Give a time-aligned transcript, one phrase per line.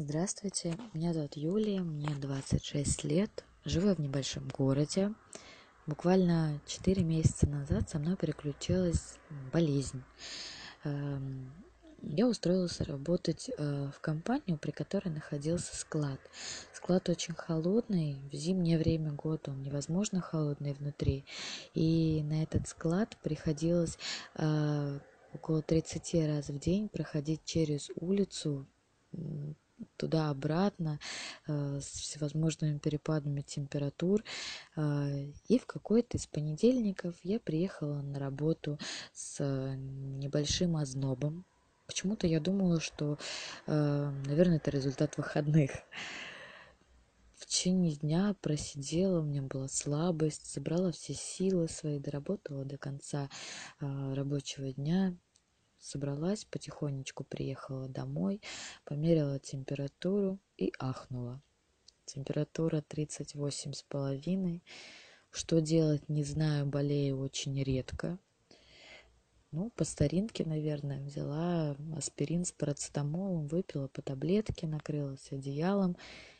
[0.00, 5.12] Здравствуйте, меня зовут Юлия, мне 26 лет, живу я в небольшом городе.
[5.88, 9.18] Буквально 4 месяца назад со мной переключилась
[9.52, 10.04] болезнь.
[10.84, 11.52] Эм,
[12.00, 16.20] Я устроилась работать э, в компанию, при которой находился склад.
[16.72, 21.24] Склад очень холодный, в зимнее время года он невозможно холодный внутри.
[21.74, 23.98] И на этот склад приходилось
[24.36, 25.00] э,
[25.34, 28.64] около 30 раз в день проходить через улицу
[29.96, 30.98] туда-обратно
[31.46, 34.24] э, с всевозможными перепадами температур.
[34.76, 38.78] Э, И в какой-то из понедельников я приехала на работу
[39.12, 41.44] с э, небольшим ознобом.
[41.86, 43.18] Почему-то я думала, что,
[43.66, 45.70] наверное, это результат выходных.
[47.36, 53.30] В течение дня просидела, у меня была слабость, собрала все силы свои, доработала до конца
[53.80, 55.16] рабочего дня,
[55.80, 58.40] собралась, потихонечку приехала домой,
[58.84, 61.40] померила температуру и ахнула.
[62.04, 64.62] Температура тридцать восемь с половиной.
[65.30, 68.18] Что делать, не знаю, болею очень редко.
[69.50, 75.96] Ну, по старинке, наверное, взяла аспирин с парацетамолом, выпила по таблетке, накрылась одеялом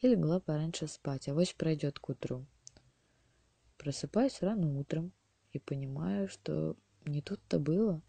[0.00, 1.28] и легла пораньше спать.
[1.28, 2.46] Авось пройдет к утру.
[3.78, 5.12] Просыпаюсь рано утром
[5.52, 8.02] и понимаю, что не тут-то было.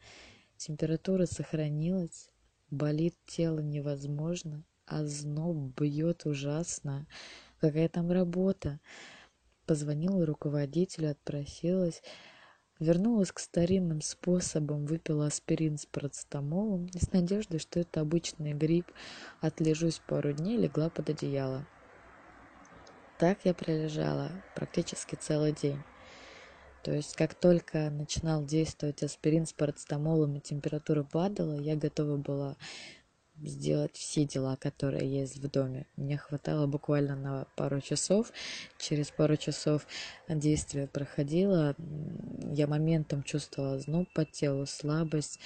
[0.64, 2.30] Температура сохранилась,
[2.70, 7.08] болит тело невозможно, а зноб бьет ужасно.
[7.60, 8.80] Какая там работа?
[9.66, 12.04] Позвонила руководителю, отпросилась,
[12.78, 18.86] вернулась к старинным способам, выпила аспирин с парацетамолом с надеждой, что это обычный грипп,
[19.40, 21.66] отлежусь пару дней, легла под одеяло.
[23.18, 25.82] Так я пролежала практически целый день.
[26.84, 32.58] То есть, как только начинал действовать аспирин с парацетамолом и температура падала, я готова была
[33.44, 35.86] сделать все дела, которые есть в доме.
[35.96, 38.32] Мне хватало буквально на пару часов.
[38.78, 39.88] Через пару часов
[40.28, 41.76] действие проходило.
[42.52, 45.40] Я моментом чувствовала зноб по телу, слабость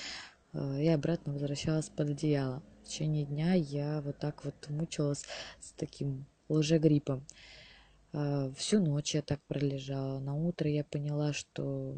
[0.54, 2.62] э, и обратно возвращалась под одеяло.
[2.84, 5.26] В течение дня я вот так вот мучилась
[5.60, 7.20] с таким лжегриппом.
[7.20, 7.65] А,
[8.58, 10.20] Всю ночь я так пролежала.
[10.20, 11.96] На утро я поняла, что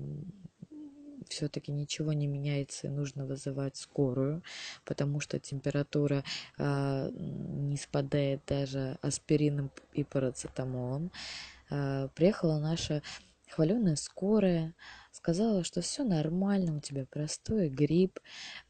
[1.29, 4.43] все-таки ничего не меняется и нужно вызывать скорую,
[4.85, 6.23] потому что температура
[6.57, 11.11] а, не спадает даже аспирином и парацетамолом.
[11.69, 13.01] А, приехала наша
[13.49, 14.73] хваленая скорая,
[15.11, 18.19] сказала, что все нормально, у тебя простой грипп.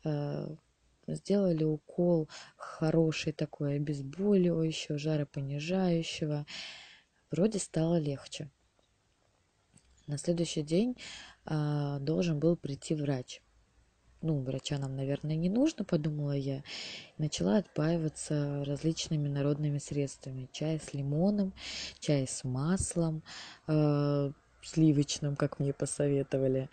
[0.04, 0.56] А,
[1.08, 6.46] сделали укол хороший такой, обезболивающего, жаропонижающего.
[7.32, 8.50] Вроде стало легче.
[10.08, 10.96] На следующий день
[11.46, 13.42] а, должен был прийти врач.
[14.22, 16.64] Ну, врача нам, наверное, не нужно, подумала я.
[17.18, 20.50] Начала отпаиваться различными народными средствами.
[20.52, 21.54] Чай с лимоном,
[22.00, 23.22] чай с маслом,
[23.68, 24.32] э,
[24.64, 26.70] сливочным, как мне посоветовали,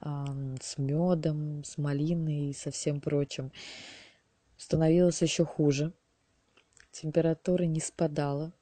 [0.00, 0.26] а,
[0.60, 3.52] с медом, с малиной и со всем прочим.
[4.58, 5.94] Становилось еще хуже.
[6.90, 8.52] Температура не спадала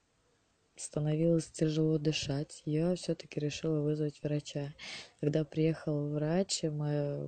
[0.81, 4.75] становилось тяжело дышать, я все-таки решила вызвать врача.
[5.21, 6.63] Когда приехал врач,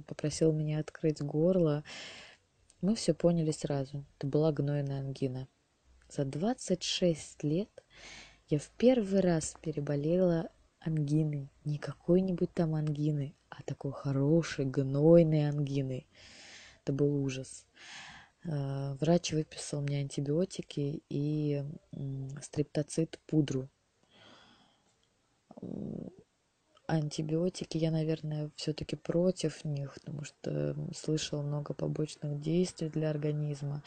[0.06, 1.84] попросил меня открыть горло,
[2.80, 4.04] мы все поняли сразу.
[4.18, 5.48] Это была гнойная ангина.
[6.08, 7.70] За 26 лет
[8.48, 11.48] я в первый раз переболела ангиной.
[11.64, 16.08] Не какой-нибудь там ангины, а такой хорошей гнойной ангиной.
[16.82, 17.66] Это был ужас.
[18.44, 21.64] Врач выписал мне антибиотики и
[22.41, 23.69] стриптоцит пудру.
[26.86, 33.82] Антибиотики я, наверное, все-таки против них, потому что слышала много побочных действий для организма.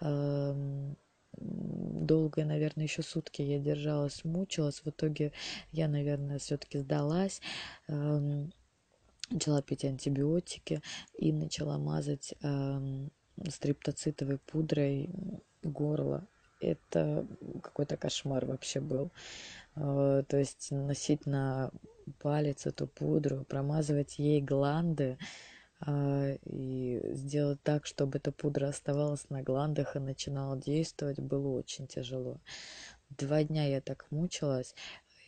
[0.00, 0.96] Эм,
[1.36, 4.80] долго, наверное, еще сутки я держалась, мучилась.
[4.80, 5.32] В итоге
[5.72, 7.40] я, наверное, все-таки сдалась
[7.86, 8.50] эм,
[9.30, 10.80] начала пить антибиотики
[11.18, 13.12] и начала мазать эм,
[13.48, 15.10] стриптоцитовой пудрой
[15.62, 16.26] горло.
[16.60, 17.26] Это
[17.62, 19.12] какой-то кошмар вообще был.
[19.74, 21.70] А, то есть носить на
[22.20, 25.18] палец эту пудру, промазывать ей гланды
[25.80, 31.86] а, и сделать так, чтобы эта пудра оставалась на гландах и начинала действовать, было очень
[31.86, 32.40] тяжело.
[33.10, 34.74] Два дня я так мучилась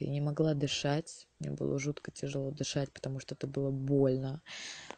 [0.01, 1.29] и не могла дышать.
[1.39, 4.43] Мне было жутко тяжело дышать, потому что это было больно.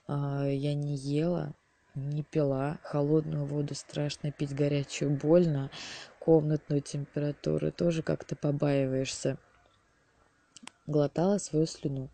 [0.08, 1.54] Я не ела,
[1.94, 5.70] не пила холодную воду страшно пить горячую больно
[6.18, 9.38] комнатную температуру тоже как-то побаиваешься.
[10.86, 12.10] Глотала свою слюну.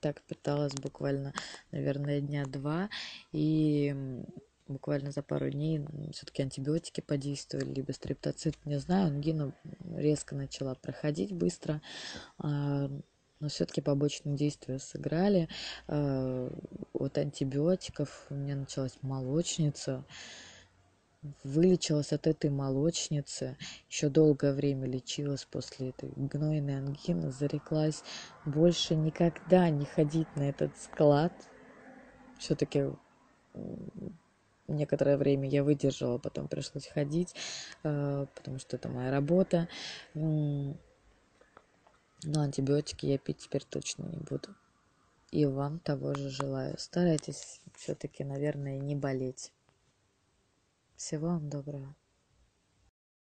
[0.00, 1.32] Так питалась буквально
[1.70, 2.90] наверное дня два.
[3.30, 3.94] И
[4.66, 9.52] буквально за пару дней все-таки антибиотики подействовали, либо стрептоцит, не знаю, ангина
[9.94, 11.80] резко начала проходить быстро,
[12.38, 12.90] а,
[13.44, 15.50] но все-таки побочные действия сыграли.
[15.86, 16.50] А,
[16.94, 20.02] от антибиотиков у меня началась молочница,
[21.42, 23.58] вылечилась от этой молочницы,
[23.90, 28.02] еще долгое время лечилась после этой гнойной ангины, зареклась
[28.46, 31.34] больше никогда не ходить на этот склад.
[32.38, 32.92] Все-таки
[34.68, 37.34] некоторое время я выдержала, потом пришлось ходить,
[37.82, 39.68] э, потому что это моя работа.
[42.26, 44.54] Но антибиотики я пить теперь точно не буду.
[45.30, 46.78] И вам того же желаю.
[46.78, 49.52] Старайтесь все-таки, наверное, не болеть.
[50.96, 51.94] Всего вам доброго.